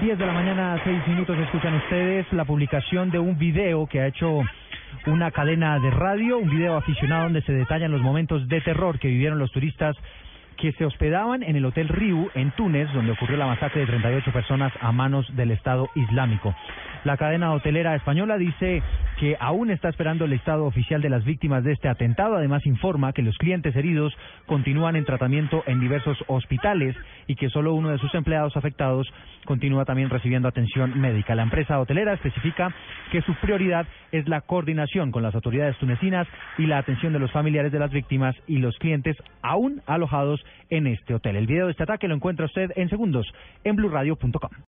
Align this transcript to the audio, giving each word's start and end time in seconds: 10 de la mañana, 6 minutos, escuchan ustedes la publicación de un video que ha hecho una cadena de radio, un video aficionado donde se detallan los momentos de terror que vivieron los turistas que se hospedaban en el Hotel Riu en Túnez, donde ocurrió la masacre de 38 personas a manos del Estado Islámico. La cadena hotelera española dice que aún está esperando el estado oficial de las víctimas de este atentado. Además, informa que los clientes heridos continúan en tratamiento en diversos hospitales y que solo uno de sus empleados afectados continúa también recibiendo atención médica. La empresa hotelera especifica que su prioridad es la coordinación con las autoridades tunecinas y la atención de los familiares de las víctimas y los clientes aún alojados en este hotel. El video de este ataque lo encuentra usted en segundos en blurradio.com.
10 0.00 0.18
de 0.18 0.26
la 0.26 0.32
mañana, 0.32 0.80
6 0.84 1.08
minutos, 1.08 1.36
escuchan 1.38 1.74
ustedes 1.74 2.32
la 2.32 2.44
publicación 2.44 3.10
de 3.10 3.18
un 3.18 3.36
video 3.36 3.88
que 3.88 4.00
ha 4.00 4.06
hecho 4.06 4.42
una 5.06 5.32
cadena 5.32 5.80
de 5.80 5.90
radio, 5.90 6.38
un 6.38 6.48
video 6.48 6.76
aficionado 6.76 7.24
donde 7.24 7.42
se 7.42 7.52
detallan 7.52 7.90
los 7.90 8.00
momentos 8.00 8.46
de 8.48 8.60
terror 8.60 9.00
que 9.00 9.08
vivieron 9.08 9.40
los 9.40 9.50
turistas 9.50 9.96
que 10.56 10.72
se 10.72 10.84
hospedaban 10.84 11.42
en 11.42 11.56
el 11.56 11.64
Hotel 11.64 11.88
Riu 11.88 12.30
en 12.34 12.52
Túnez, 12.52 12.92
donde 12.92 13.12
ocurrió 13.12 13.36
la 13.36 13.46
masacre 13.46 13.80
de 13.80 13.86
38 13.86 14.30
personas 14.30 14.72
a 14.80 14.92
manos 14.92 15.26
del 15.34 15.50
Estado 15.50 15.88
Islámico. 15.96 16.54
La 17.02 17.16
cadena 17.16 17.52
hotelera 17.52 17.94
española 17.96 18.38
dice 18.38 18.82
que 19.18 19.36
aún 19.38 19.70
está 19.70 19.88
esperando 19.88 20.24
el 20.24 20.32
estado 20.32 20.64
oficial 20.64 21.00
de 21.00 21.10
las 21.10 21.24
víctimas 21.24 21.64
de 21.64 21.72
este 21.72 21.88
atentado. 21.88 22.36
Además, 22.36 22.66
informa 22.66 23.12
que 23.12 23.22
los 23.22 23.36
clientes 23.38 23.74
heridos 23.76 24.12
continúan 24.46 24.96
en 24.96 25.04
tratamiento 25.04 25.62
en 25.66 25.80
diversos 25.80 26.18
hospitales 26.26 26.96
y 27.26 27.36
que 27.36 27.50
solo 27.50 27.74
uno 27.74 27.90
de 27.90 27.98
sus 27.98 28.14
empleados 28.14 28.56
afectados 28.56 29.06
continúa 29.44 29.84
también 29.84 30.10
recibiendo 30.10 30.48
atención 30.48 30.98
médica. 30.98 31.34
La 31.34 31.42
empresa 31.42 31.78
hotelera 31.78 32.14
especifica 32.14 32.74
que 33.12 33.22
su 33.22 33.34
prioridad 33.36 33.86
es 34.12 34.28
la 34.28 34.40
coordinación 34.40 35.12
con 35.12 35.22
las 35.22 35.34
autoridades 35.34 35.76
tunecinas 35.78 36.26
y 36.58 36.66
la 36.66 36.78
atención 36.78 37.12
de 37.12 37.18
los 37.18 37.30
familiares 37.30 37.72
de 37.72 37.78
las 37.78 37.90
víctimas 37.90 38.34
y 38.46 38.58
los 38.58 38.76
clientes 38.78 39.16
aún 39.42 39.82
alojados 39.86 40.44
en 40.70 40.86
este 40.86 41.14
hotel. 41.14 41.36
El 41.36 41.46
video 41.46 41.66
de 41.66 41.72
este 41.72 41.82
ataque 41.82 42.08
lo 42.08 42.14
encuentra 42.14 42.46
usted 42.46 42.70
en 42.76 42.88
segundos 42.88 43.26
en 43.64 43.76
blurradio.com. 43.76 44.50